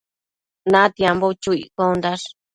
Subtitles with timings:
[0.71, 2.25] Natiambo chu iccondash